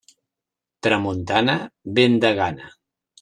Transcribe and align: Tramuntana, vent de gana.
Tramuntana, 0.87 1.55
vent 1.99 2.17
de 2.25 2.33
gana. 2.41 2.73